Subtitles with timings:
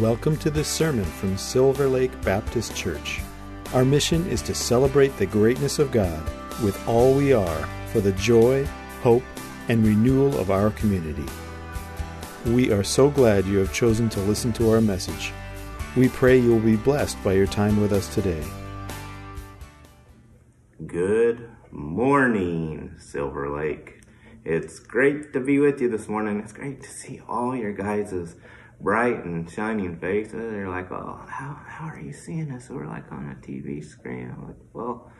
[0.00, 3.20] Welcome to this sermon from Silver Lake Baptist Church.
[3.72, 6.20] Our mission is to celebrate the greatness of God
[6.64, 8.66] with all we are for the joy,
[9.02, 9.22] hope,
[9.68, 11.24] and renewal of our community.
[12.44, 15.32] We are so glad you have chosen to listen to our message.
[15.96, 18.42] We pray you will be blessed by your time with us today.
[20.84, 24.00] Good morning, Silver Lake.
[24.44, 26.40] It's great to be with you this morning.
[26.40, 28.34] It's great to see all your guys'
[28.84, 30.32] bright and shining faces.
[30.52, 34.30] They're like, "Oh, how how are you seeing us?" We're like on a TV screen.
[34.30, 35.10] I'm like, "Well,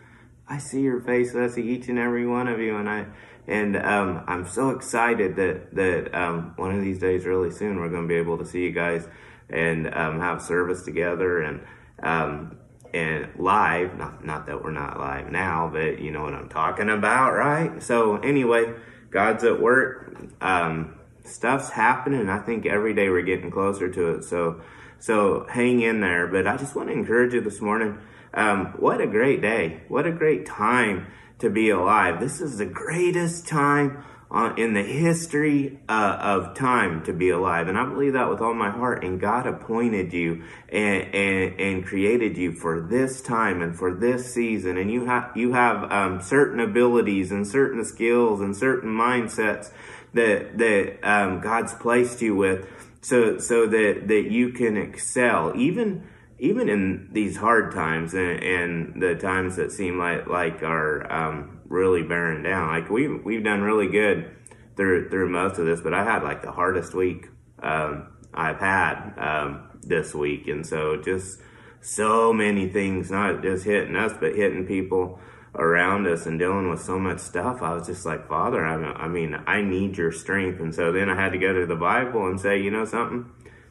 [0.46, 1.36] I see your faces.
[1.36, 3.06] I see each and every one of you, and I
[3.48, 7.88] and um, I'm so excited that that um, one of these days, really soon, we're
[7.88, 9.08] going to be able to see you guys
[9.48, 11.62] and um, have service together and
[12.02, 12.58] um,
[12.92, 13.96] and live.
[13.96, 17.82] Not not that we're not live now, but you know what I'm talking about, right?
[17.82, 18.74] So anyway,
[19.10, 20.14] God's at work.
[20.42, 22.28] Um, stuff's happening.
[22.28, 24.24] I think every day we're getting closer to it.
[24.24, 24.60] So,
[24.98, 26.26] so hang in there.
[26.26, 27.98] But I just want to encourage you this morning.
[28.32, 29.82] Um, what a great day.
[29.88, 31.06] What a great time
[31.38, 32.20] to be alive.
[32.20, 37.68] This is the greatest time uh, in the history uh, of time to be alive.
[37.68, 39.04] And I believe that with all my heart.
[39.04, 44.34] And God appointed you and, and, and created you for this time and for this
[44.34, 44.76] season.
[44.76, 49.70] And you have, you have um, certain abilities and certain skills and certain mindsets
[50.14, 52.66] that that um, God's placed you with,
[53.00, 59.02] so so that that you can excel even even in these hard times and, and
[59.02, 62.68] the times that seem like like are um, really bearing down.
[62.68, 64.30] Like we we've, we've done really good
[64.76, 67.28] through through most of this, but I had like the hardest week
[67.62, 71.40] um, I've had um, this week, and so just
[71.80, 75.20] so many things not just hitting us, but hitting people
[75.56, 79.36] around us and dealing with so much stuff, I was just like, Father, I mean,
[79.46, 80.60] I need your strength.
[80.60, 83.30] And so then I had to go to the Bible and say, you know something?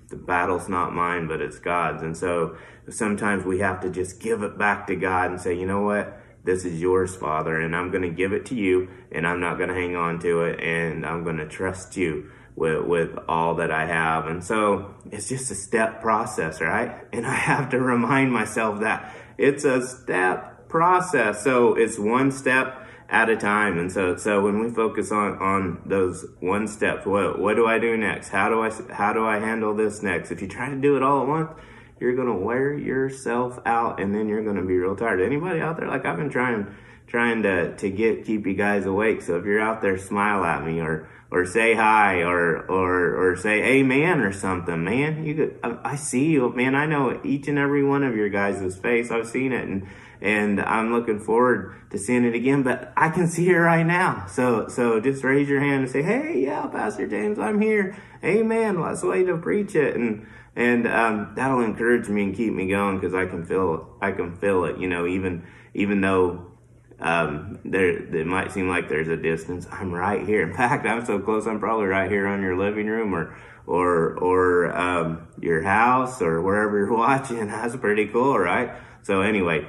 [0.10, 2.04] The battle's not mine, but it's God's.
[2.04, 2.56] And so
[2.90, 6.20] sometimes we have to just give it back to God and say, you know what?
[6.44, 9.58] This is yours, Father, and I'm going to give it to you, and I'm not
[9.58, 13.56] going to hang on to it, and I'm going to trust you with, with all
[13.56, 14.28] that I have.
[14.28, 16.98] And so it's just a step process, right?
[17.14, 21.44] And I have to remind myself that it's a step process.
[21.44, 23.78] So it's one step at a time.
[23.78, 27.78] And so, so when we focus on, on those one steps, what, what do I
[27.78, 28.30] do next?
[28.30, 30.32] How do I, how do I handle this next?
[30.32, 31.52] If you try to do it all at once,
[32.00, 35.22] you're going to wear yourself out and then you're going to be real tired.
[35.22, 35.88] Anybody out there?
[35.88, 39.22] Like I've been trying, trying to, to get, keep you guys awake.
[39.22, 43.36] So if you're out there, smile at me or, or say hi or, or, or
[43.38, 46.74] say amen or something, man, you could, I, I see you, man.
[46.74, 49.12] I know each and every one of your guys' face.
[49.12, 49.88] I've seen it and,
[50.24, 52.64] and I'm looking forward to seeing it again.
[52.64, 54.26] But I can see it right now.
[54.28, 57.96] So so just raise your hand and say, "Hey, yeah, Pastor James, I'm here.
[58.24, 60.26] Amen." The way to preach it, and
[60.56, 64.38] and um, that'll encourage me and keep me going because I can feel I can
[64.38, 64.80] feel it.
[64.80, 66.54] You know, even even though
[67.02, 69.68] um, there it might seem like there's a distance.
[69.70, 70.42] I'm right here.
[70.42, 71.48] In fact, I'm so close.
[71.48, 76.42] I'm probably right here on your living room or or or um, your house or
[76.42, 77.48] wherever you're watching.
[77.48, 78.72] That's pretty cool, right?
[79.02, 79.68] So anyway,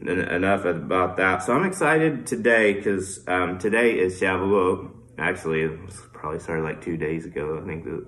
[0.00, 1.42] enough about that.
[1.42, 4.90] So I'm excited today because um, today is Shavuot.
[5.18, 5.78] Actually, it
[6.12, 7.60] probably started like two days ago.
[7.62, 8.06] I think, that,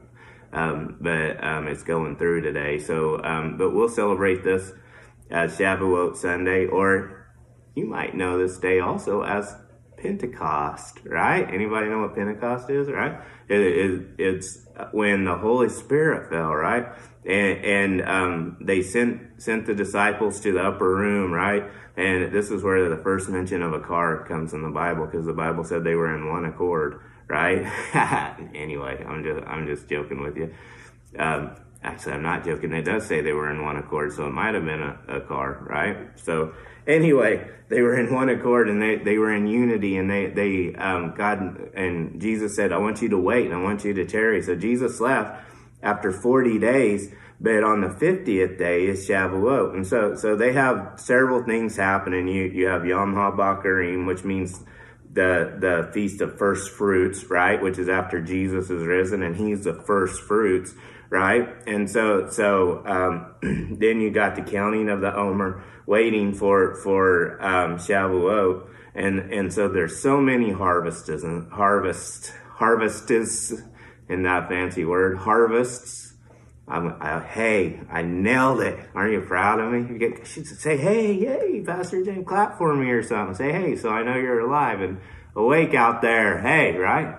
[0.53, 2.79] um, but um, it's going through today.
[2.79, 4.73] So, um, but we'll celebrate this
[5.31, 7.27] as Shavuot Sunday, or
[7.75, 9.55] you might know this day also as
[9.97, 11.49] Pentecost, right?
[11.53, 13.21] Anybody know what Pentecost is, right?
[13.49, 14.59] It, it, it's
[14.93, 16.87] when the Holy Spirit fell, right?
[17.29, 21.65] And, and um, they sent sent the disciples to the upper room, right?
[21.97, 25.27] And this is where the first mention of a car comes in the Bible, because
[25.27, 27.67] the Bible said they were in one accord, right?
[28.55, 30.55] anyway, I'm just I'm just joking with you.
[31.19, 32.73] Um, actually, I'm not joking.
[32.73, 35.21] It does say they were in one accord, so it might have been a, a
[35.21, 36.19] car, right?
[36.19, 36.55] So
[36.87, 40.75] anyway, they were in one accord and they, they were in unity and they, they,
[40.77, 44.07] um, God and Jesus said, I want you to wait and I want you to
[44.07, 44.43] tarry.
[44.43, 45.45] So Jesus left
[45.83, 49.75] after 40 days, but on the 50th day is Shavuot.
[49.75, 52.29] And so, so they have several things happening.
[52.29, 54.65] You, you have Yom HaBakrim, which means
[55.13, 57.63] the, the feast of first fruits, right?
[57.63, 60.75] Which is after Jesus is risen and he's the first fruits
[61.11, 61.49] right?
[61.67, 63.35] And so, so um,
[63.79, 69.53] then you got the counting of the Omer, waiting for for um, Shavuot, and and
[69.53, 73.55] so there's so many harvests and harvest harvests
[74.09, 76.15] in that fancy word harvests.
[76.67, 78.79] I'm, I, hey, I nailed it.
[78.95, 79.93] Aren't you proud of me?
[79.93, 83.35] You get, say, hey, hey, Pastor James, clap for me or something.
[83.35, 85.01] Say, hey, so I know you're alive and
[85.35, 86.39] awake out there.
[86.41, 87.17] Hey, right?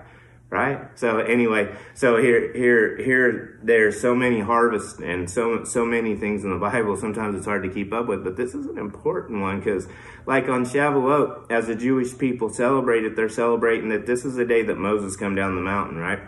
[0.50, 0.98] right?
[0.98, 6.44] So anyway, so here, here, here, there's so many harvests and so, so many things
[6.44, 6.98] in the Bible.
[6.98, 9.88] Sometimes it's hard to keep up with, but this is an important one because
[10.26, 14.46] like on Shavuot, as the Jewish people celebrate it, they're celebrating that this is the
[14.46, 16.20] day that Moses come down the mountain, right?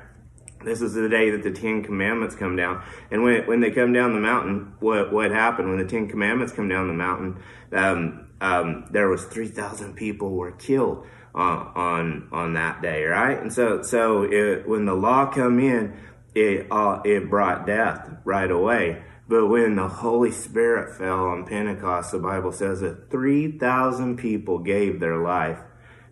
[0.63, 2.84] This is the day that the Ten Commandments come down.
[3.10, 6.54] And when, when they come down the mountain, what, what happened when the Ten Commandments
[6.54, 7.42] come down the mountain,
[7.74, 13.40] um, um, there was 3,000 people were killed on, on, on that day, right?
[13.40, 15.96] And so, so it, when the law come in,
[16.34, 19.04] it, uh, it brought death right away.
[19.28, 25.00] But when the Holy Spirit fell on Pentecost, the Bible says that 3,000 people gave
[25.00, 25.60] their life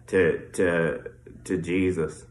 [0.08, 1.12] to, to,
[1.44, 2.24] to Jesus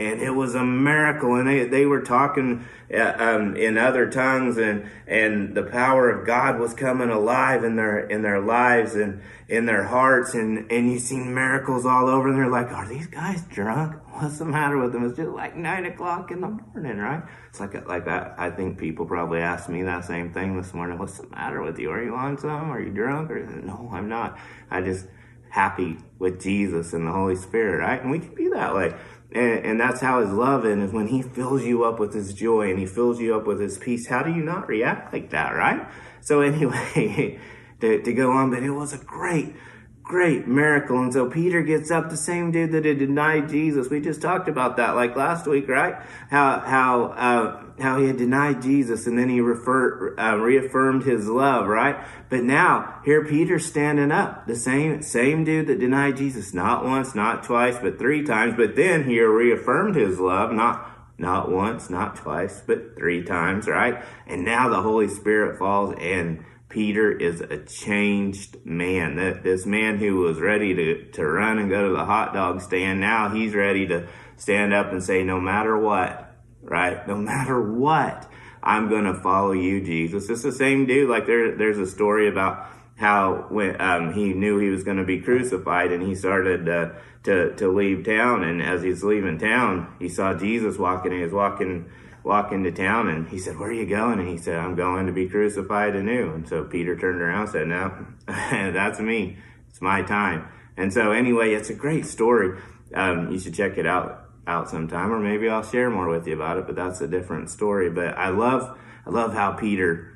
[0.00, 1.34] and it was a miracle.
[1.34, 6.26] And they, they were talking uh, um, in other tongues and and the power of
[6.26, 10.32] god was coming alive in their in their lives and in their hearts.
[10.32, 13.96] And and you seen miracles all over and they're like are these guys drunk?
[14.14, 15.04] What's the matter with them?
[15.04, 17.22] It's just like nine o'clock in the morning right?
[17.50, 20.98] It's like like that i think people probably asked me that same thing this morning.
[20.98, 21.90] What's the matter with you?
[21.90, 23.30] Are you on some are you drunk?
[23.30, 24.38] Or no i'm not.
[24.70, 25.06] I just
[25.50, 28.00] happy with jesus and the holy spirit right?
[28.00, 28.94] And we can be that way
[29.32, 32.70] and, and, that's how his love is when he fills you up with his joy
[32.70, 34.08] and he fills you up with his peace.
[34.08, 35.86] How do you not react like that, right?
[36.20, 37.38] So anyway,
[37.80, 39.54] to, to go on, but it was a great,
[40.02, 40.98] great miracle.
[40.98, 43.88] And so Peter gets up, the same dude that had denied Jesus.
[43.88, 45.94] We just talked about that like last week, right?
[46.30, 51.28] How, how, uh, how he had denied Jesus and then he refer, uh, reaffirmed his
[51.28, 51.96] love, right?
[52.28, 57.14] But now here Peter's standing up, the same, same dude that denied Jesus, not once,
[57.14, 58.54] not twice, but three times.
[58.56, 60.88] But then he reaffirmed his love, not,
[61.18, 64.04] not once, not twice, but three times, right?
[64.26, 69.16] And now the Holy Spirit falls and Peter is a changed man.
[69.16, 72.62] That this man who was ready to, to run and go to the hot dog
[72.62, 74.06] stand, now he's ready to
[74.36, 76.29] stand up and say, no matter what,
[76.62, 77.06] right?
[77.06, 78.30] No matter what,
[78.62, 80.28] I'm going to follow you, Jesus.
[80.28, 81.08] It's the same dude.
[81.08, 82.66] Like there, there's a story about
[82.96, 86.90] how when um, he knew he was going to be crucified and he started uh,
[87.22, 91.32] to to leave town and as he's leaving town he saw jesus walking he was
[91.32, 91.90] walking
[92.22, 94.18] walking to town and he said, Where are you going?
[94.18, 96.32] And he said, I'm going to be crucified anew.
[96.32, 99.38] And so Peter turned around and said, No, that's me.
[99.68, 100.48] It's my time.
[100.76, 102.60] And so anyway, it's a great story.
[102.94, 106.34] Um, you should check it out out sometime, or maybe I'll share more with you
[106.34, 107.90] about it, but that's a different story.
[107.90, 110.10] But I love I love how Peter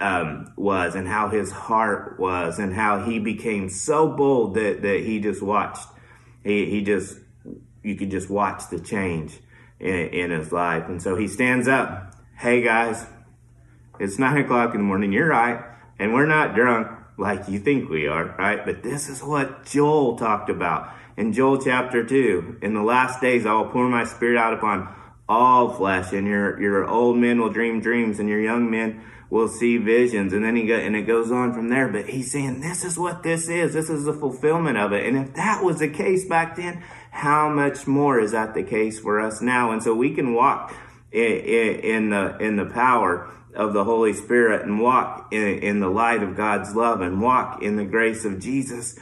[0.00, 5.00] um, was and how his heart was and how he became so bold that, that
[5.00, 5.86] he just watched.
[6.44, 7.18] He, he just,
[7.82, 9.38] you could just watch the change
[9.80, 10.88] in, in his life.
[10.88, 12.14] And so he stands up.
[12.36, 13.06] Hey guys,
[13.98, 15.12] it's nine o'clock in the morning.
[15.12, 15.64] You're right.
[15.98, 16.88] And we're not drunk
[17.18, 18.64] like you think we are, right?
[18.64, 22.58] But this is what Joel talked about in Joel chapter two.
[22.62, 24.94] In the last days, I will pour my spirit out upon
[25.28, 29.48] all flesh and your, your old men will dream dreams and your young men will
[29.48, 30.32] see visions.
[30.32, 31.88] And then he go, and it goes on from there.
[31.88, 33.72] But he's saying this is what this is.
[33.72, 35.04] This is the fulfillment of it.
[35.04, 39.00] And if that was the case back then, how much more is that the case
[39.00, 39.72] for us now?
[39.72, 40.74] And so we can walk
[41.10, 45.88] in, in the, in the power of the Holy Spirit and walk in, in, the
[45.88, 48.98] light of God's love and walk in the grace of Jesus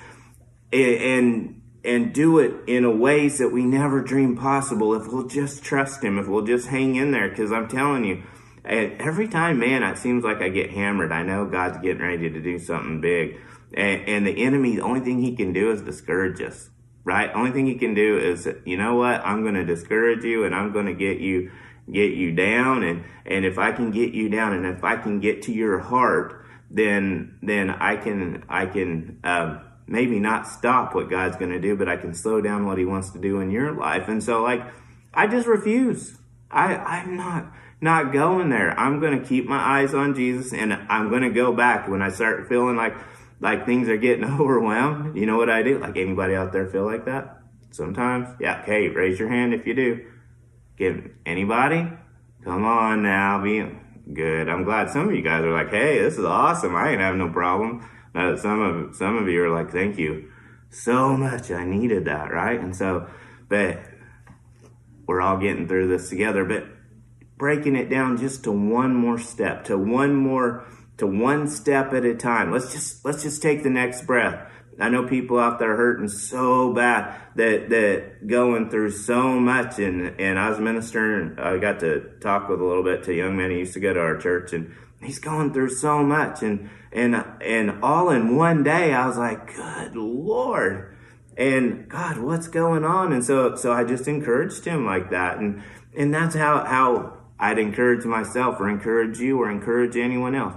[0.73, 5.63] and, and do it in a ways that we never dreamed possible if we'll just
[5.63, 7.29] trust Him, if we'll just hang in there.
[7.29, 8.23] Because I'm telling you,
[8.65, 11.13] every time, man, it seems like I get hammered.
[11.13, 13.39] I know God's getting ready to do something big.
[13.75, 16.71] And, and the enemy, the only thing he can do is discourage us
[17.05, 17.31] right?
[17.35, 19.21] Only thing he can do is, you know what?
[19.25, 21.53] I'm going to discourage you and I'm going to get you,
[21.91, 22.83] get you down.
[22.83, 25.79] And, and if I can get you down and if I can get to your
[25.79, 31.61] heart, then, then I can, I can, um, maybe not stop what God's going to
[31.61, 34.09] do, but I can slow down what he wants to do in your life.
[34.09, 34.63] And so like,
[35.13, 36.19] I just refuse.
[36.51, 38.79] I, I'm not, not going there.
[38.79, 42.03] I'm going to keep my eyes on Jesus and I'm going to go back when
[42.03, 42.95] I start feeling like,
[43.41, 45.79] like things are getting overwhelmed, you know what I do?
[45.79, 47.39] Like anybody out there feel like that?
[47.71, 48.29] Sometimes?
[48.41, 50.07] Yeah, okay, raise your hand if you do.
[50.77, 51.89] Give anybody?
[52.45, 53.67] Come on now, be
[54.13, 54.49] good.
[54.49, 56.77] I'm glad some of you guys are like, hey, this is awesome.
[56.77, 57.89] I ain't have no problem.
[58.15, 60.31] Uh, some of some of you are like, thank you
[60.71, 61.51] so much.
[61.51, 62.59] I needed that, right?
[62.59, 63.09] And so,
[63.49, 63.81] but
[65.07, 66.45] we're all getting through this together.
[66.45, 66.67] But
[67.37, 70.65] breaking it down just to one more step, to one more
[70.97, 72.53] to one step at a time.
[72.53, 74.51] Let's just let's just take the next breath.
[74.79, 80.21] I know people out there hurting so bad that that going through so much and
[80.21, 83.51] and I was ministering I got to talk with a little bit to young men
[83.51, 87.15] who used to go to our church and he's going through so much and and
[87.41, 90.97] and all in one day I was like good lord
[91.37, 93.13] And God, what's going on?
[93.13, 95.39] And so, so I just encouraged him like that.
[95.39, 95.63] And,
[95.97, 100.55] and that's how, how I'd encourage myself or encourage you or encourage anyone else.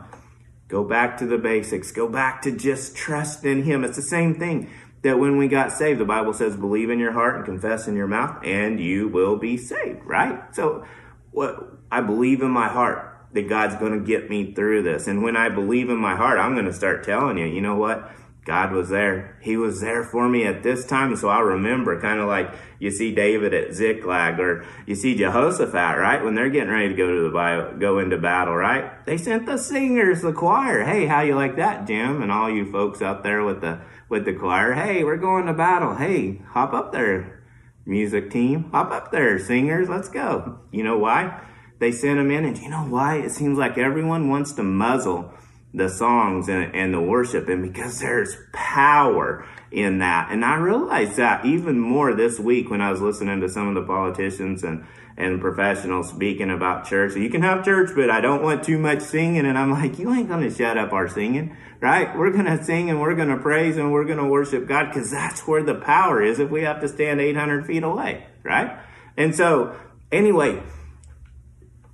[0.68, 1.92] Go back to the basics.
[1.92, 3.84] Go back to just trust in him.
[3.84, 4.70] It's the same thing
[5.02, 7.96] that when we got saved, the Bible says, believe in your heart and confess in
[7.96, 10.54] your mouth and you will be saved, right?
[10.54, 10.86] So
[11.32, 15.06] what I believe in my heart that God's going to get me through this.
[15.06, 17.76] And when I believe in my heart, I'm going to start telling you, you know
[17.76, 18.12] what?
[18.46, 19.38] God was there.
[19.42, 21.16] He was there for me at this time.
[21.18, 26.00] So I remember kind of like you see David at Ziklag or you see Jehoshaphat,
[26.00, 26.24] right?
[26.24, 29.06] When they're getting ready to go to the Bible, go into battle, right?
[29.06, 30.84] They sent the singers, the choir.
[30.84, 32.24] Hey, how you like that, Jim?
[32.24, 34.74] And all you folks out there with the, with the choir.
[34.74, 35.94] Hey, we're going to battle.
[35.96, 37.44] Hey, hop up there,
[37.86, 38.72] music team.
[38.72, 39.90] Hop up there, singers.
[39.90, 40.60] Let's go.
[40.72, 41.42] You know why?
[41.80, 43.18] They sent them in and you know why?
[43.18, 45.34] It seems like everyone wants to muzzle
[45.74, 50.32] the songs and, and the worship and because there's power in that.
[50.32, 53.76] And I realized that even more this week when I was listening to some of
[53.76, 54.86] the politicians and,
[55.18, 57.16] and professionals speaking about church.
[57.16, 59.46] You can have church, but I don't want too much singing.
[59.46, 62.16] And I'm like, you ain't going to shut up our singing, right?
[62.16, 64.90] We're going to sing and we're going to praise and we're going to worship God
[64.90, 68.80] because that's where the power is if we have to stand 800 feet away, right?
[69.18, 69.76] And so
[70.12, 70.62] anyway,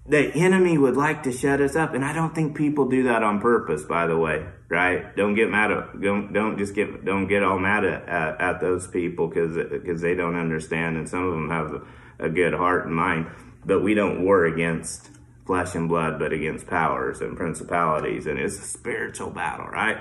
[0.05, 3.23] the enemy would like to shut us up and i don't think people do that
[3.23, 5.15] on purpose by the way right?
[5.15, 8.59] Don't get mad at don't, don't just get don't get all mad at, at, at
[8.59, 12.53] those people because because they don't understand and some of them have a, a good
[12.53, 13.27] heart and mind.
[13.63, 15.11] But we don't war against
[15.45, 19.97] flesh and blood but against powers and principalities and it's a spiritual battle right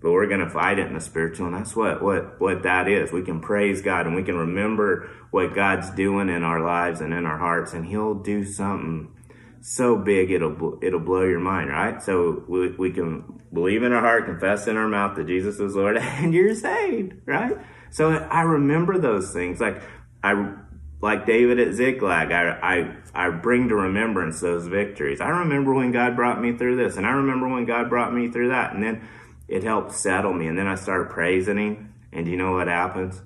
[0.00, 2.88] but we're going to fight it in the spiritual and that's what what what that
[2.88, 3.10] is.
[3.10, 7.12] We can praise god and we can remember what god's doing in our lives and
[7.12, 9.14] in our hearts and he'll do something
[9.60, 12.00] so big it'll it'll blow your mind right?
[12.02, 15.74] So we, we can believe in our heart confess in our mouth that jesus is
[15.74, 17.56] lord and you're saved right?
[17.90, 19.60] So i remember those things.
[19.60, 19.82] Like
[20.22, 20.54] i
[21.00, 25.20] like david at ziklag i i i bring to remembrance those victories.
[25.20, 28.30] I remember when god brought me through this and i remember when god brought me
[28.30, 29.08] through that and then
[29.48, 30.46] it helped settle me.
[30.46, 31.94] And then I started praising him.
[32.12, 33.20] And you know what happens?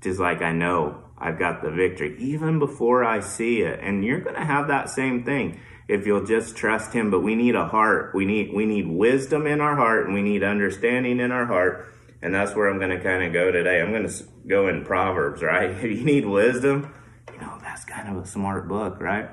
[0.00, 3.80] Just like I know I've got the victory even before I see it.
[3.80, 7.10] And you're going to have that same thing if you'll just trust him.
[7.10, 8.14] But we need a heart.
[8.14, 11.88] We need, we need wisdom in our heart and we need understanding in our heart.
[12.20, 13.80] And that's where I'm going to kind of go today.
[13.80, 15.70] I'm going to go in Proverbs, right?
[15.84, 16.92] If you need wisdom,
[17.32, 19.28] you know, that's kind of a smart book, right?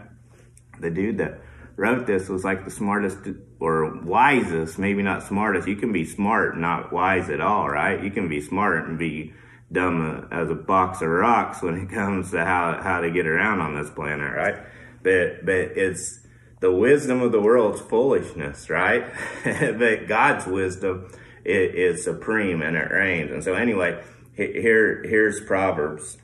[0.80, 1.42] The dude that
[1.76, 3.18] wrote this was like the smartest
[3.60, 5.68] or wisest, maybe not smartest.
[5.68, 8.04] You can be smart, not wise at all, right?
[8.04, 9.34] You can be smart and be
[9.72, 13.62] dumb as a box of rocks when it comes to how, how to get around
[13.62, 14.56] on this planet, right?
[15.04, 16.20] But, but it's
[16.60, 19.12] the wisdom of the world's foolishness, right?
[19.44, 21.12] but God's wisdom
[21.44, 23.32] is, is supreme and it reigns.
[23.32, 24.04] And so anyway,
[24.36, 26.18] here, here's Proverbs.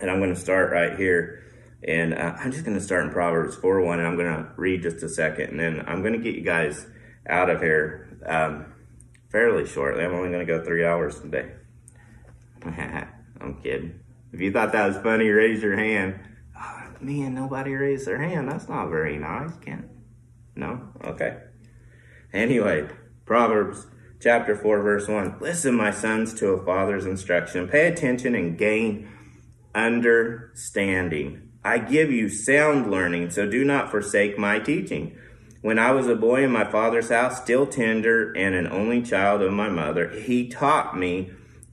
[0.00, 1.42] And I'm going to start right here
[1.86, 4.50] and uh, I'm just going to start in Proverbs 4 1, and I'm going to
[4.56, 6.86] read just a second, and then I'm going to get you guys
[7.28, 8.72] out of here um,
[9.30, 10.04] fairly shortly.
[10.04, 11.52] I'm only going to go three hours today.
[12.64, 14.00] I'm kidding.
[14.32, 16.20] If you thought that was funny, raise your hand.
[16.58, 18.48] Oh, man, nobody raised their hand.
[18.48, 19.78] That's not very nice, it?
[20.54, 20.88] No?
[21.04, 21.38] Okay.
[22.32, 22.88] Anyway,
[23.26, 23.86] Proverbs
[24.20, 25.38] chapter 4, verse 1.
[25.40, 27.68] Listen, my sons, to a father's instruction.
[27.68, 29.10] Pay attention and gain
[29.74, 31.51] understanding.
[31.64, 35.16] I give you sound learning, so do not forsake my teaching.
[35.60, 39.42] When I was a boy in my father's house, still tender and an only child
[39.42, 41.30] of my mother, he taught me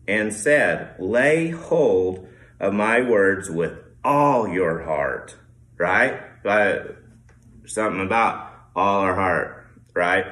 [0.07, 2.27] and said, Lay hold
[2.59, 5.35] of my words with all your heart.
[5.77, 6.21] Right?
[6.43, 6.97] But
[7.65, 10.25] something about all our heart, right?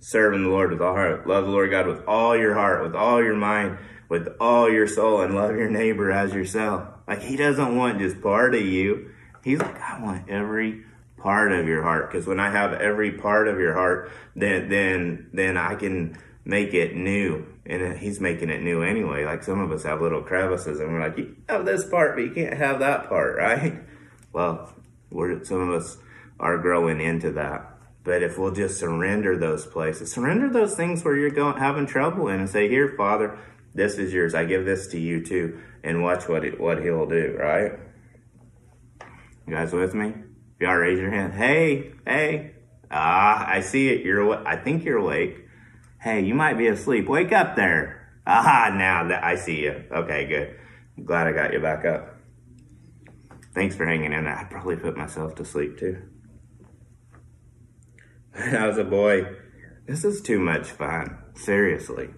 [0.00, 1.26] Serving the Lord with all heart.
[1.26, 3.78] Love the Lord God with all your heart, with all your mind,
[4.08, 6.88] with all your soul, and love your neighbor as yourself.
[7.06, 9.10] Like he doesn't want just part of you.
[9.44, 10.84] He's like, I want every
[11.18, 12.10] part of your heart.
[12.10, 16.74] Because when I have every part of your heart, then then then I can make
[16.74, 17.46] it new.
[17.64, 19.24] And he's making it new anyway.
[19.24, 22.22] Like some of us have little crevices, and we're like, you have this part, but
[22.22, 23.74] you can't have that part, right?
[24.32, 24.72] Well,
[25.10, 25.98] we're some of us
[26.38, 27.72] are growing into that.
[28.04, 32.28] But if we'll just surrender those places, surrender those things where you're going having trouble
[32.28, 33.36] in, and say, "Here, Father,
[33.76, 34.34] this is yours.
[34.34, 37.72] I give this to you too." and watch what it, what he'll do, right?
[39.46, 40.08] You guys with me?
[40.08, 42.54] If y'all raise your hand, hey, hey,
[42.90, 44.04] ah, I see it.
[44.04, 45.46] You're, I think you're awake.
[46.00, 47.08] Hey, you might be asleep.
[47.08, 48.10] Wake up there.
[48.26, 49.84] Ah, now that I see you.
[49.92, 50.58] Okay, good.
[50.98, 52.16] I'm glad I got you back up.
[53.54, 54.36] Thanks for hanging in there.
[54.36, 56.02] I'd probably put myself to sleep too.
[58.32, 59.24] When I was a boy,
[59.86, 61.16] this is too much fun.
[61.36, 62.10] Seriously.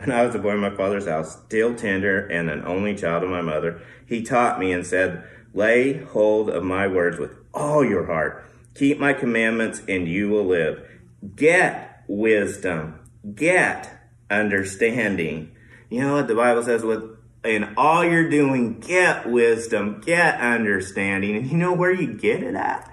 [0.00, 3.22] When I was a boy in my father's house, still tender and an only child
[3.22, 7.84] of my mother, he taught me and said, Lay hold of my words with all
[7.84, 8.44] your heart.
[8.74, 10.88] Keep my commandments and you will live.
[11.36, 12.98] Get wisdom.
[13.34, 13.90] Get
[14.30, 15.50] understanding.
[15.90, 21.36] You know what the Bible says with in all you're doing, get wisdom, get understanding.
[21.36, 22.90] And you know where you get it at?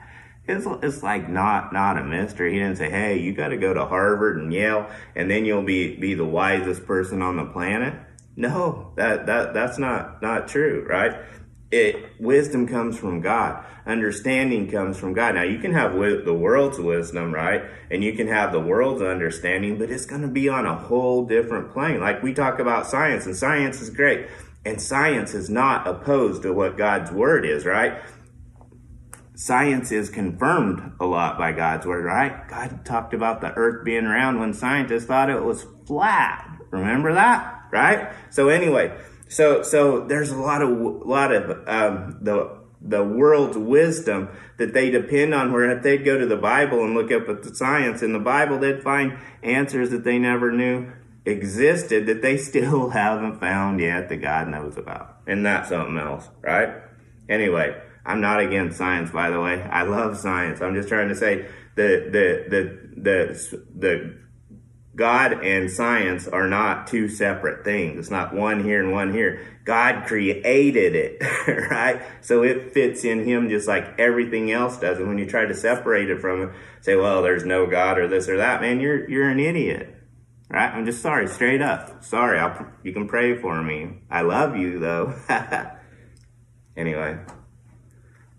[0.48, 2.54] It's, it's like not not a mystery.
[2.54, 5.64] He didn't say, "Hey, you got to go to Harvard and Yale, and then you'll
[5.64, 7.94] be be the wisest person on the planet."
[8.38, 11.20] No, that that that's not not true, right?
[11.70, 13.66] It wisdom comes from God.
[13.86, 15.36] Understanding comes from God.
[15.36, 17.64] Now you can have the world's wisdom, right?
[17.92, 21.26] And you can have the world's understanding, but it's going to be on a whole
[21.26, 22.00] different plane.
[22.00, 24.28] Like we talk about science, and science is great,
[24.66, 28.02] and science is not opposed to what God's word is, right?
[29.38, 32.48] Science is confirmed a lot by God's word, right?
[32.48, 36.58] God talked about the earth being round when scientists thought it was flat.
[36.72, 38.12] Remember that, right?
[38.32, 38.98] So anyway,
[39.30, 44.74] so so there's a lot of a lot of um, the the world's wisdom that
[44.74, 45.54] they depend on.
[45.54, 48.20] Where if they'd go to the Bible and look up at the science in the
[48.20, 50.92] Bible, they'd find answers that they never knew
[51.26, 55.18] existed that they still haven't found yet that God knows about.
[55.28, 56.70] And that's something else, right?
[57.30, 59.62] Anyway, I'm not against science, by the way.
[59.62, 60.62] I love science.
[60.62, 61.46] I'm just trying to say
[61.76, 64.18] the the the the the
[64.96, 68.00] God and science are not two separate things.
[68.00, 69.46] It's not one here and one here.
[69.66, 71.22] God created it,
[71.70, 72.02] right?
[72.22, 74.98] So it fits in Him just like everything else does.
[75.00, 76.50] And when you try to separate it from it,
[76.80, 79.94] say, "Well, there's no God" or this or that, man, you're you're an idiot,
[80.50, 80.74] right?
[80.74, 82.06] I'm just sorry, straight up.
[82.06, 82.40] Sorry.
[82.40, 84.00] I'll, you can pray for me.
[84.10, 85.14] I love you though.
[86.78, 87.20] anyway.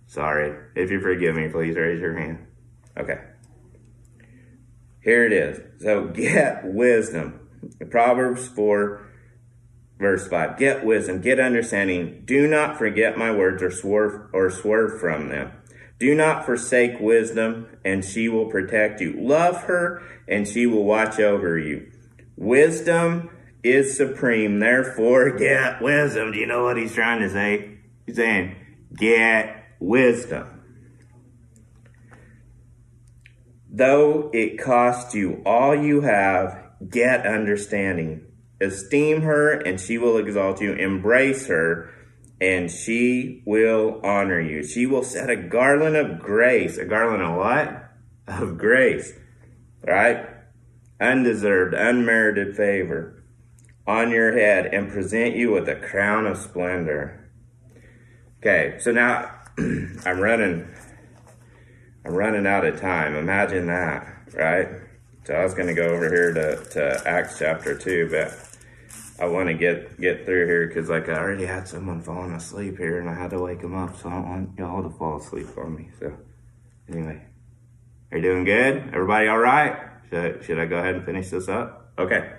[0.08, 0.58] Sorry.
[0.74, 2.46] If you forgive me, please raise your hand.
[2.96, 3.20] Okay.
[5.02, 5.60] Here it is.
[5.82, 7.48] So get wisdom.
[7.90, 9.06] Proverbs 4,
[9.98, 10.58] verse 5.
[10.58, 12.22] Get wisdom, get understanding.
[12.24, 15.52] Do not forget my words or swerve or swerve from them.
[15.98, 19.14] Do not forsake wisdom, and she will protect you.
[19.18, 21.90] Love her, and she will watch over you.
[22.36, 23.30] Wisdom
[23.64, 26.32] is supreme, therefore get wisdom.
[26.32, 27.78] Do you know what he's trying to say?
[28.06, 28.54] He's saying,
[28.97, 30.47] get wisdom.
[33.71, 38.25] Though it cost you all you have, get understanding.
[38.60, 40.73] Esteem her, and she will exalt you.
[40.73, 41.91] Embrace her,
[42.41, 44.64] and she will honor you.
[44.64, 46.76] She will set a garland of grace.
[46.78, 47.84] A garland of what?
[48.26, 49.12] Of grace.
[49.86, 50.26] Right?
[51.00, 53.23] Undeserved, unmerited favor
[53.86, 57.30] on your head and present you with a crown of splendor.
[58.41, 60.68] Okay, so now I'm running
[62.04, 63.14] I'm running out of time.
[63.16, 64.68] Imagine that, right?
[65.25, 68.32] So I was going to go over here to, to Acts chapter 2, but
[69.21, 72.78] I want to get get through here because like I already had someone falling asleep
[72.78, 75.18] here and I had to wake them up, so I don't want y'all to fall
[75.18, 75.88] asleep on me.
[75.99, 76.16] So
[76.88, 77.21] anyway,
[78.12, 78.90] are you doing good?
[78.94, 79.76] Everybody all right?
[80.08, 81.92] Should I, should I go ahead and finish this up?
[81.99, 82.32] Okay,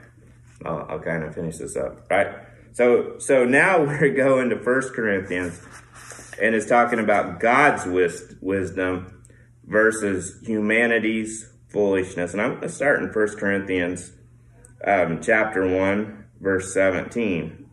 [0.66, 2.34] I'll, I'll kind of finish this up, right?
[2.72, 5.62] So so now we're going to First Corinthians
[6.42, 9.24] and is talking about God's wis- wisdom
[9.66, 12.34] versus humanity's foolishness.
[12.34, 14.12] And I'm going to start in 1 Corinthians
[14.86, 17.70] um, chapter 1, verse 17.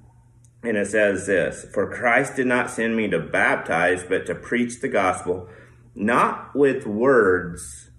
[0.62, 4.80] And it says this For Christ did not send me to baptize, but to preach
[4.80, 5.48] the gospel,
[5.94, 7.90] not with words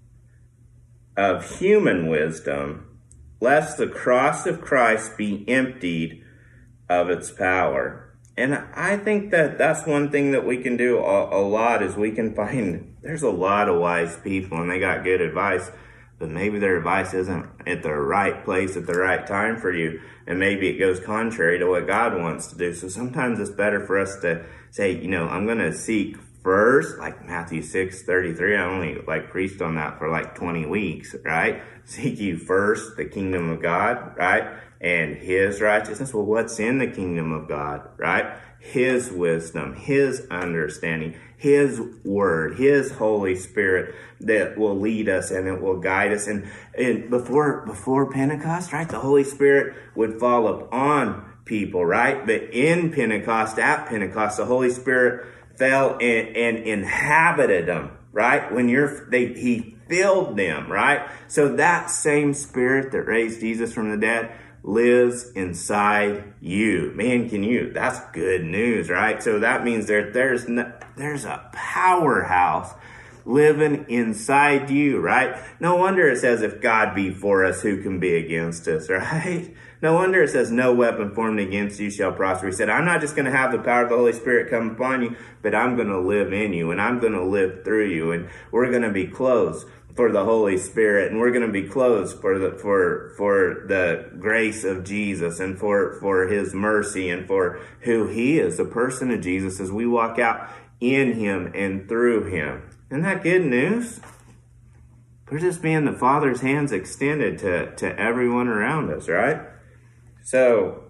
[1.16, 2.98] of human wisdom,
[3.40, 6.22] lest the cross of Christ be emptied
[6.88, 8.07] of its power.
[8.38, 11.96] And I think that that's one thing that we can do a, a, lot is
[11.96, 15.72] we can find there's a lot of wise people and they got good advice,
[16.20, 20.00] but maybe their advice isn't at the right place at the right time for you.
[20.28, 22.74] And maybe it goes contrary to what God wants to do.
[22.74, 26.96] So sometimes it's better for us to say, you know, I'm going to seek first,
[26.98, 28.56] like Matthew 6, 33.
[28.56, 31.60] I only like preached on that for like 20 weeks, right?
[31.84, 34.58] Seek you first the kingdom of God, right?
[34.80, 36.14] And his righteousness.
[36.14, 38.38] Well, what's in the kingdom of God, right?
[38.60, 45.60] His wisdom, his understanding, his word, his Holy Spirit that will lead us and it
[45.60, 46.26] will guide us.
[46.26, 52.26] And, and before, before Pentecost, right, the Holy Spirit would fall upon people, right?
[52.26, 58.52] But in Pentecost, at Pentecost, the Holy Spirit fell and, and inhabited them, right?
[58.52, 61.08] When you're, they, he filled them, right?
[61.28, 64.32] So that same spirit that raised Jesus from the dead
[64.68, 66.92] lives inside you.
[66.94, 67.72] Man, can you?
[67.72, 69.22] That's good news, right?
[69.22, 72.74] So that means there, there's no, there's a powerhouse
[73.24, 75.40] living inside you, right?
[75.58, 79.54] No wonder it says, if God be for us, who can be against us, right?
[79.80, 82.46] No wonder it says, no weapon formed against you shall prosper.
[82.46, 84.70] He said, I'm not just going to have the power of the Holy Spirit come
[84.70, 87.88] upon you, but I'm going to live in you and I'm going to live through
[87.88, 89.64] you and we're going to be close
[89.98, 94.08] for the Holy Spirit, and we're going to be closed for the for for the
[94.20, 99.10] grace of Jesus and for for His mercy and for who He is, the person
[99.10, 102.62] of Jesus, as we walk out in Him and through Him.
[102.90, 103.98] Isn't that good news?
[105.32, 109.40] We're just being the Father's hands extended to to everyone around us, right?
[110.28, 110.84] So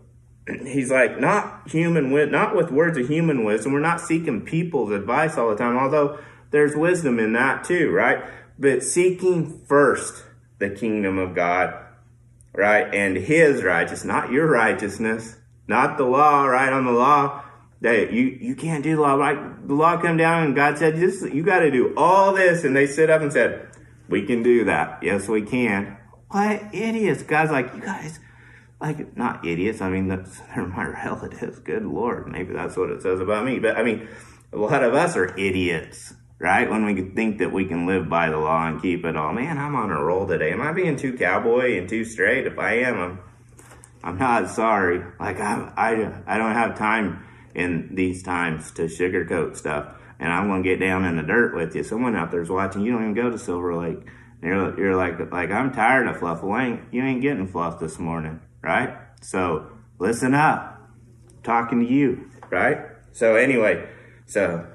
[0.66, 3.72] he's like not human with not with words of human wisdom.
[3.72, 6.18] We're not seeking people's advice all the time, although
[6.50, 8.24] there's wisdom in that too, right?
[8.58, 10.24] but seeking first
[10.58, 11.74] the kingdom of God,
[12.52, 12.92] right?
[12.92, 15.36] And his righteousness, not your righteousness,
[15.68, 16.72] not the law, right?
[16.72, 17.44] On the law,
[17.80, 19.68] that you, you can't do the law, right?
[19.68, 22.64] The law come down and God said, this, you got to do all this.
[22.64, 23.68] And they stood up and said,
[24.08, 24.98] we can do that.
[25.02, 25.96] Yes, we can.
[26.30, 27.22] What idiots.
[27.22, 28.18] God's like, you guys,
[28.80, 29.80] like, not idiots.
[29.80, 30.08] I mean,
[30.54, 31.58] they're my relatives.
[31.60, 32.28] Good Lord.
[32.28, 33.58] Maybe that's what it says about me.
[33.58, 34.08] But I mean,
[34.52, 36.70] a lot of us are idiots right?
[36.70, 39.32] When we think that we can live by the law and keep it all.
[39.32, 40.52] Man, I'm on a roll today.
[40.52, 42.46] Am I being too cowboy and too straight?
[42.46, 43.18] If I am, I'm,
[44.02, 45.04] I'm not sorry.
[45.18, 49.94] Like I, I, I don't have time in these times to sugarcoat stuff.
[50.20, 51.82] And I'm gonna get down in the dirt with you.
[51.82, 52.82] Someone out there's watching.
[52.82, 54.00] You don't even go to Silver Lake.
[54.42, 56.42] You're, you're like, like I'm tired of fluff.
[56.42, 58.96] Well, ain't, you ain't getting fluff this morning, right?
[59.20, 60.80] So listen up.
[61.28, 62.78] I'm talking to you, right?
[63.12, 63.88] So anyway,
[64.26, 64.66] so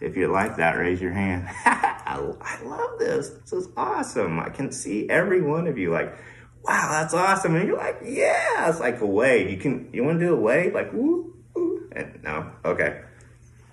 [0.00, 1.48] if you like that, raise your hand.
[1.64, 3.30] I, I love this.
[3.30, 4.38] This is awesome.
[4.38, 6.16] I can see every one of you like,
[6.62, 7.56] wow, that's awesome.
[7.56, 9.50] And you're like, yeah, it's like a wave.
[9.50, 10.74] You can, you want to do a wave?
[10.74, 11.90] Like, woo, woo.
[11.92, 13.02] And no, okay.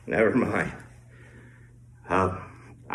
[0.08, 0.74] Never mind.
[2.10, 2.45] Oh,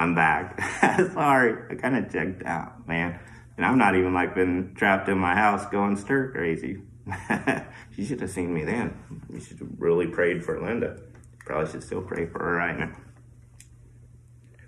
[0.00, 0.58] I'm back.
[1.12, 1.62] Sorry.
[1.70, 3.20] I kind of checked out, man.
[3.58, 6.80] And I'm not even like been trapped in my house going stir crazy.
[7.96, 8.98] you should have seen me then.
[9.30, 10.98] You should have really prayed for Linda.
[11.44, 12.92] Probably should still pray for her right now.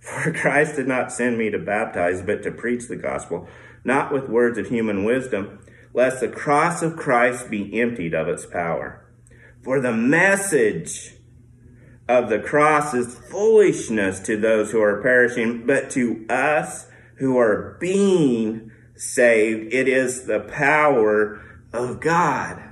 [0.00, 3.48] For Christ did not send me to baptize, but to preach the gospel,
[3.84, 5.60] not with words of human wisdom,
[5.94, 9.02] lest the cross of Christ be emptied of its power.
[9.62, 11.14] For the message
[12.08, 17.76] of the cross is foolishness to those who are perishing, but to us who are
[17.80, 21.40] being saved, it is the power
[21.72, 22.62] of God.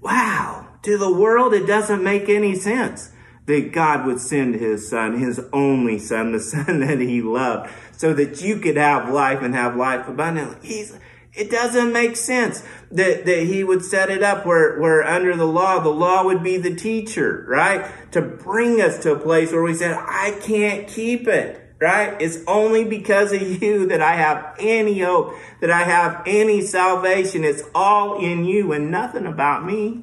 [0.00, 0.68] Wow.
[0.82, 3.12] To the world, it doesn't make any sense
[3.46, 8.14] that God would send his son, his only son, the son that he loved, so
[8.14, 10.66] that you could have life and have life abundantly.
[10.66, 10.96] He's,
[11.32, 15.46] it doesn't make sense that, that he would set it up where, where under the
[15.46, 17.90] law, the law would be the teacher, right?
[18.12, 22.20] To bring us to a place where we said, I can't keep it right?
[22.20, 27.42] It's only because of you that I have any hope, that I have any salvation.
[27.42, 30.02] It's all in you and nothing about me.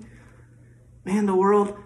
[1.06, 1.78] Man, the world,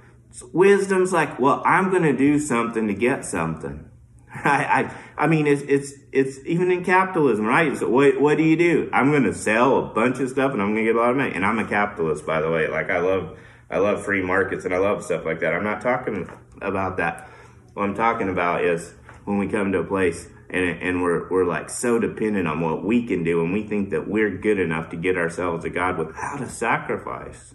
[0.53, 3.90] wisdom's like, well, I'm going to do something to get something.
[4.43, 7.75] I, I, I mean, it's, it's, it's even in capitalism, right?
[7.77, 8.89] So what, what do you do?
[8.93, 11.11] I'm going to sell a bunch of stuff and I'm going to get a lot
[11.11, 11.33] of money.
[11.33, 12.67] And I'm a capitalist, by the way.
[12.67, 13.37] Like I love,
[13.69, 15.53] I love free markets and I love stuff like that.
[15.53, 16.29] I'm not talking
[16.61, 17.29] about that.
[17.73, 18.93] What I'm talking about is
[19.25, 22.83] when we come to a place and, and we're, we're like so dependent on what
[22.83, 25.97] we can do and we think that we're good enough to get ourselves to God
[25.97, 27.53] without a sacrifice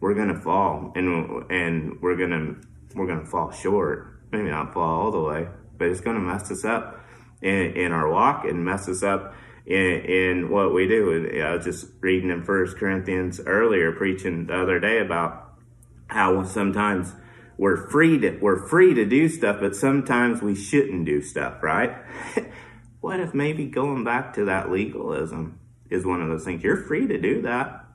[0.00, 2.56] we're gonna fall and and we're gonna
[2.94, 4.19] we're gonna fall short.
[4.32, 7.00] Maybe not fall all the way, but it's gonna mess us up
[7.42, 9.34] in, in our walk and mess us up
[9.66, 11.12] in, in what we do.
[11.12, 15.54] And I was just reading in First Corinthians earlier, preaching the other day about
[16.08, 17.14] how sometimes
[17.56, 21.96] we're free to we're free to do stuff, but sometimes we shouldn't do stuff, right?
[23.00, 26.62] what if maybe going back to that legalism is one of those things?
[26.62, 27.86] You're free to do that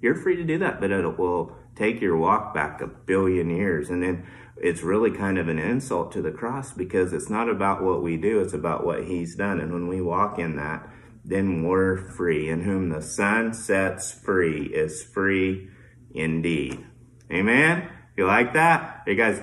[0.00, 3.90] you're free to do that, but it will take your walk back a billion years.
[3.90, 7.82] And then it's really kind of an insult to the cross because it's not about
[7.82, 9.60] what we do, it's about what he's done.
[9.60, 10.88] And when we walk in that,
[11.24, 12.48] then we're free.
[12.48, 15.68] And whom the Son sets free is free
[16.14, 16.84] indeed.
[17.30, 17.88] Amen?
[18.16, 19.02] You like that?
[19.06, 19.42] You guys,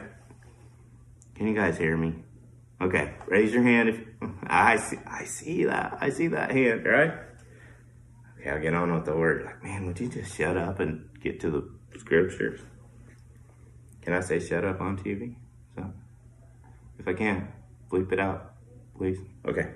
[1.36, 2.16] can you guys hear me?
[2.82, 4.00] Okay, raise your hand if
[4.46, 5.98] I see I see that.
[6.02, 7.14] I see that hand, right?
[8.40, 9.46] Okay, I'll get on with the word.
[9.46, 12.60] Like, man, would you just shut up and get to the scriptures?
[14.04, 15.36] Can I say shut up on TV?
[15.76, 15.92] So,
[17.00, 17.48] if I can,
[17.90, 18.54] bleep it out,
[18.98, 19.18] please.
[19.48, 19.70] Okay.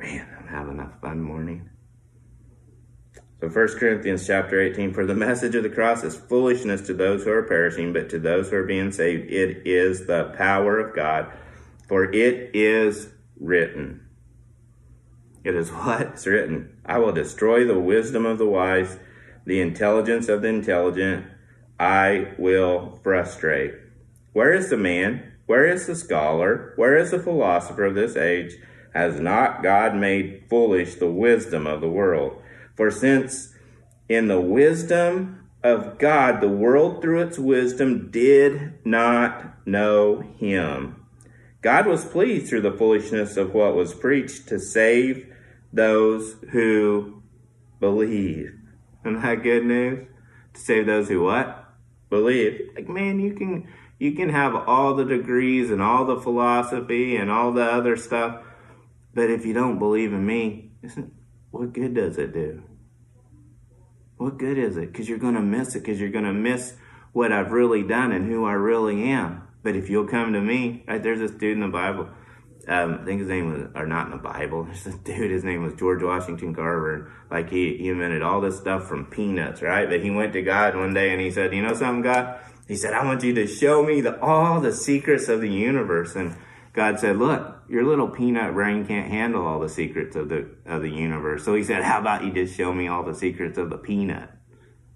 [0.00, 1.68] Man, I'm having a fun morning.
[3.40, 7.24] So 1 Corinthians chapter 18, for the message of the cross is foolishness to those
[7.24, 10.94] who are perishing, but to those who are being saved, it is the power of
[10.94, 11.30] God.
[11.88, 14.06] For it is written.
[15.44, 16.02] It is what?
[16.02, 16.80] It's written.
[16.86, 18.96] I will destroy the wisdom of the wise,
[19.44, 21.26] the intelligence of the intelligent.
[21.78, 23.74] I will frustrate.
[24.32, 25.32] Where is the man?
[25.46, 26.72] Where is the scholar?
[26.76, 28.54] Where is the philosopher of this age?
[28.94, 32.40] Has not God made foolish the wisdom of the world?
[32.76, 33.54] For since
[34.08, 41.04] in the wisdom of God, the world through its wisdom did not know him.
[41.60, 45.32] God was pleased through the foolishness of what was preached to save
[45.72, 47.22] those who
[47.78, 48.58] believe.
[49.04, 50.06] Isn't that good news?
[50.54, 51.72] To save those who what?
[52.10, 52.70] Believe.
[52.76, 57.30] Like, man, you can you can have all the degrees and all the philosophy and
[57.30, 58.44] all the other stuff,
[59.14, 60.72] but if you don't believe in me,
[61.50, 62.62] what good does it do?
[64.16, 64.92] What good is it?
[64.92, 66.74] Because you're going to miss it, because you're going to miss
[67.12, 69.46] what I've really done and who I really am.
[69.62, 72.08] But if you'll come to me, right, there's this dude in the Bible.
[72.68, 74.64] Um, I think his name was, or not in the Bible.
[74.64, 75.30] There's this dude.
[75.30, 77.12] His name was George Washington Carver.
[77.30, 79.88] Like he, he invented all this stuff from peanuts, right?
[79.88, 82.76] But he went to God one day and he said, "You know something, God?" He
[82.76, 86.36] said, "I want you to show me the, all the secrets of the universe." And
[86.72, 90.82] God said, "Look, your little peanut brain can't handle all the secrets of the of
[90.82, 93.70] the universe." So he said, "How about you just show me all the secrets of
[93.70, 94.30] the peanut?"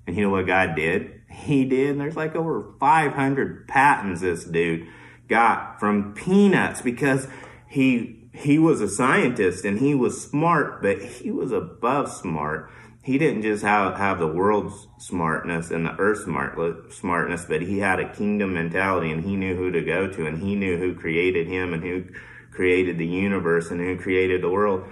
[0.07, 1.12] And you know what God did?
[1.29, 2.00] He did.
[2.00, 4.87] There's like over 500 patents this dude
[5.29, 7.29] got from peanuts because
[7.76, 12.70] he he was a scientist and he was smart, but he was above smart.
[13.02, 17.78] He didn't just have, have the world's smartness and the earth's smart, smartness, but he
[17.78, 20.94] had a kingdom mentality and he knew who to go to and he knew who
[20.94, 22.04] created him and who
[22.50, 24.84] created the universe and who created the world.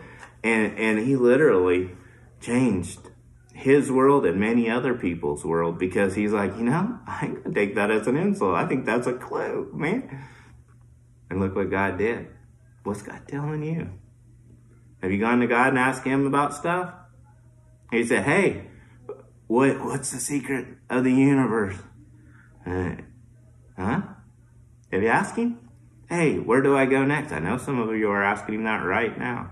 [0.43, 1.91] And, and he literally
[2.41, 3.01] changed
[3.53, 7.55] his world and many other people's world because he's like, you know, I ain't gonna
[7.55, 8.55] take that as an insult.
[8.55, 10.25] I think that's a clue, man.
[11.31, 12.34] And look what God did.
[12.85, 13.91] What's God telling you?
[15.03, 16.95] Have you gone to God and asked him about stuff?
[17.91, 18.69] He said, hey,
[19.47, 21.77] what, what's the secret of the universe?
[22.67, 22.97] Uh,
[23.77, 24.03] huh?
[24.93, 25.59] Have you asked him?
[26.09, 27.33] Hey, where do I go next?
[27.33, 29.51] I know some of you are asking him that right now.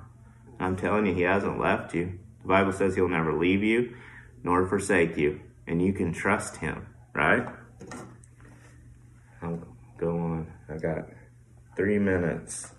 [0.61, 2.19] I'm telling you, he hasn't left you.
[2.43, 3.95] The Bible says he'll never leave you
[4.45, 7.47] nor forsake you, and you can trust him, right?
[9.41, 9.63] I'll
[9.99, 10.53] go on.
[10.69, 11.09] I got
[11.77, 12.72] three minutes.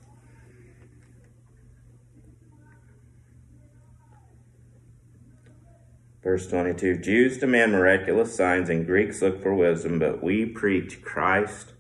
[6.24, 11.74] Verse 22 Jews demand miraculous signs and Greeks look for wisdom, but we preach Christ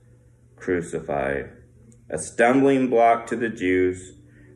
[0.57, 1.49] crucified,
[2.09, 4.13] a stumbling block to the Jews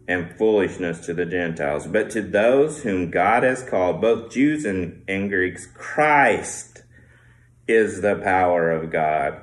[0.08, 1.88] and foolishness to the Gentiles.
[1.88, 6.84] But to those whom God has called, both Jews and, and Greeks, Christ
[7.67, 9.41] is the power of God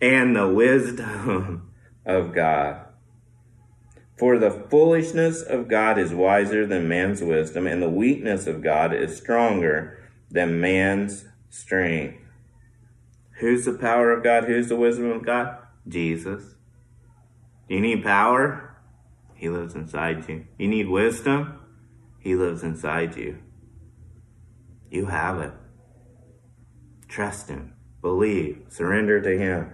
[0.00, 1.70] and the wisdom
[2.06, 2.86] of God.
[4.20, 8.92] For the foolishness of God is wiser than man's wisdom, and the weakness of God
[8.92, 9.98] is stronger
[10.30, 12.18] than man's strength.
[13.38, 14.44] Who's the power of God?
[14.44, 15.56] Who's the wisdom of God?
[15.88, 16.54] Jesus.
[17.66, 18.76] You need power?
[19.36, 20.44] He lives inside you.
[20.58, 21.58] You need wisdom?
[22.18, 23.38] He lives inside you.
[24.90, 25.54] You have it.
[27.08, 27.72] Trust Him.
[28.02, 28.66] Believe.
[28.68, 29.72] Surrender to Him.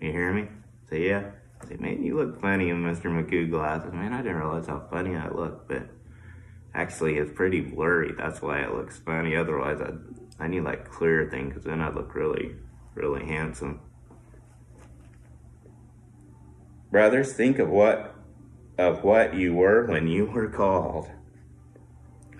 [0.00, 0.48] You hear me?
[0.88, 1.32] Say, yeah.
[1.70, 3.04] Say, man, you look funny in Mr.
[3.04, 3.92] Magoo glasses.
[3.92, 5.88] Man, I didn't realize how funny I look, but
[6.74, 8.12] actually it's pretty blurry.
[8.16, 9.36] That's why it looks funny.
[9.36, 12.56] Otherwise, I, I need like clear thing because then I look really,
[12.94, 13.80] really handsome.
[16.90, 18.16] Brothers, think of what
[18.76, 21.08] of what you were when you were called.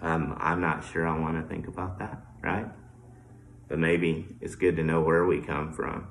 [0.02, 2.66] Um, I'm not sure I want to think about that, right?
[3.68, 6.08] But maybe it's good to know where we come from.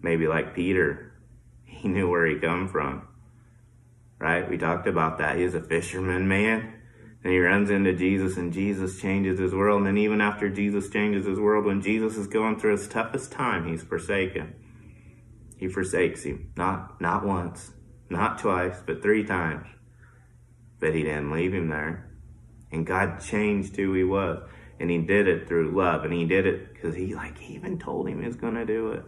[0.00, 1.13] Maybe like Peter,
[1.74, 3.06] he knew where he come from,
[4.18, 4.48] right?
[4.48, 5.38] We talked about that.
[5.38, 6.74] He's a fisherman man.
[7.22, 9.78] And he runs into Jesus and Jesus changes his world.
[9.78, 13.32] And then even after Jesus changes his world, when Jesus is going through his toughest
[13.32, 14.54] time, he's forsaken.
[15.56, 16.52] He forsakes him.
[16.56, 17.72] Not, not once,
[18.10, 19.66] not twice, but three times.
[20.80, 22.10] But he didn't leave him there.
[22.70, 24.46] And God changed who he was.
[24.78, 26.04] And he did it through love.
[26.04, 29.04] And he did it because he like he even told him he's gonna do it.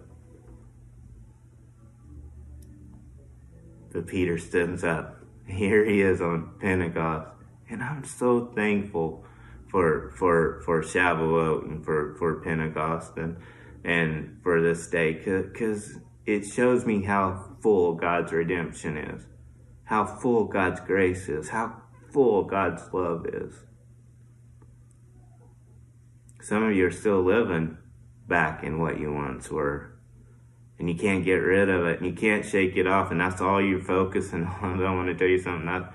[3.96, 5.22] But Peter stands up.
[5.46, 7.30] Here he is on Pentecost.
[7.70, 9.24] And I'm so thankful
[9.70, 13.38] for for for Shavuot and for for Pentecost and
[13.84, 15.94] and for this day because
[16.26, 19.22] it shows me how full God's redemption is,
[19.84, 21.80] how full God's grace is, how
[22.12, 23.54] full God's love is.
[26.42, 27.78] some of you are still living
[28.28, 29.95] back in what you once were.
[30.78, 33.40] And you can't get rid of it and you can't shake it off and that's
[33.40, 34.84] all you're focusing on.
[34.84, 35.92] I want to tell you something that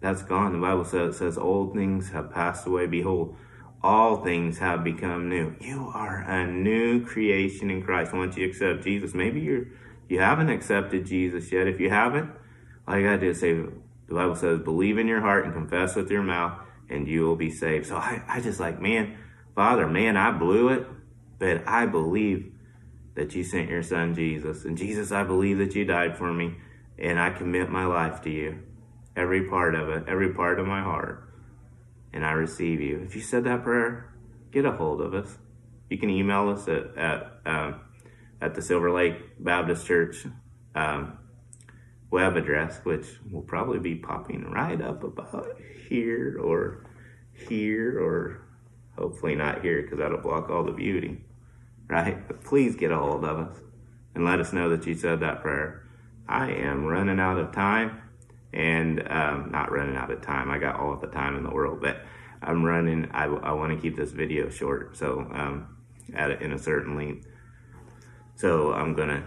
[0.00, 0.52] that's gone.
[0.52, 2.86] The Bible says, says old things have passed away.
[2.86, 3.36] Behold,
[3.82, 5.54] all things have become new.
[5.60, 9.14] You are a new creation in Christ once you accept Jesus.
[9.14, 9.66] Maybe you're
[10.08, 11.68] you haven't accepted Jesus yet.
[11.68, 12.30] If you haven't,
[12.88, 15.94] all you gotta do is say the Bible says, believe in your heart and confess
[15.94, 17.86] with your mouth, and you will be saved.
[17.86, 19.16] So I, I just like, man,
[19.54, 20.84] Father, man, I blew it,
[21.38, 22.52] but I believe
[23.14, 24.64] that you sent your son Jesus.
[24.64, 26.56] And Jesus, I believe that you died for me,
[26.98, 28.60] and I commit my life to you.
[29.16, 31.28] Every part of it, every part of my heart.
[32.12, 33.00] And I receive you.
[33.00, 34.12] If you said that prayer,
[34.52, 35.38] get a hold of us.
[35.88, 37.80] You can email us at, at, um,
[38.40, 40.26] at the Silver Lake Baptist Church
[40.74, 41.18] um,
[42.10, 46.86] web address, which will probably be popping right up about here or
[47.48, 48.42] here or
[48.96, 51.24] hopefully not here because that'll block all the beauty,
[51.90, 52.26] right?
[52.26, 53.58] But please get a hold of us
[54.14, 55.86] and let us know that you said that prayer.
[56.28, 58.00] I am running out of time
[58.52, 60.50] and um, not running out of time.
[60.50, 62.02] I got all of the time in the world, but
[62.40, 63.10] I'm running.
[63.12, 65.76] I, I want to keep this video short, so um,
[66.14, 67.26] at it in a certain length.
[68.36, 69.24] So I'm gonna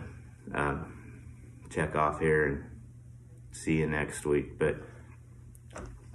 [0.53, 1.21] um,
[1.69, 2.63] check off here and
[3.51, 4.57] see you next week.
[4.57, 4.77] But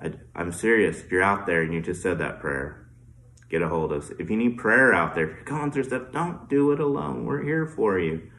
[0.03, 1.01] I, I'm serious.
[1.01, 2.88] If you're out there and you just said that prayer,
[3.51, 4.11] get a hold of us.
[4.19, 7.25] If you need prayer out there, if you're going through stuff, don't do it alone.
[7.25, 8.31] We're here for you.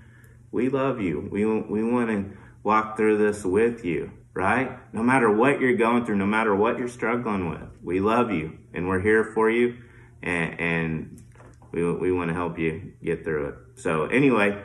[0.51, 1.27] We love you.
[1.31, 4.79] We, we want to walk through this with you, right?
[4.93, 8.57] No matter what you're going through, no matter what you're struggling with, we love you
[8.73, 9.77] and we're here for you
[10.21, 11.23] and, and
[11.71, 13.55] we, we want to help you get through it.
[13.75, 14.63] So, anyway,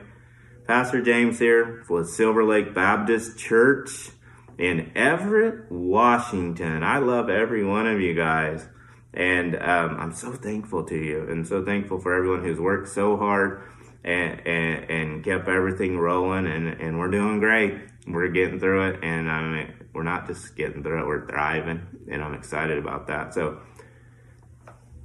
[0.67, 4.11] Pastor James here with Silver Lake Baptist Church
[4.59, 6.83] in Everett, Washington.
[6.83, 8.67] I love every one of you guys.
[9.15, 13.17] And um, I'm so thankful to you and so thankful for everyone who's worked so
[13.17, 13.63] hard
[14.03, 16.47] and, and, and kept everything rolling.
[16.47, 17.75] And, and we're doing great.
[18.07, 19.01] We're getting through it.
[19.03, 21.87] And I mean, we're not just getting through it, we're thriving.
[22.11, 23.33] And I'm excited about that.
[23.35, 23.61] So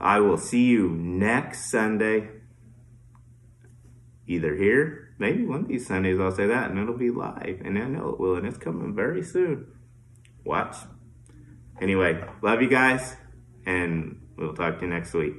[0.02, 2.30] I will see you next Sunday,
[4.28, 7.62] either here maybe one of these Sundays I'll say that and it'll be live.
[7.64, 9.68] And I know it will, and it's coming very soon.
[10.44, 10.78] Watch.
[11.80, 13.16] Anyway, love you guys,
[13.70, 15.36] and we'll talk to you next week.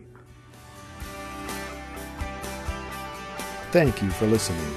[3.73, 4.75] Thank you for listening.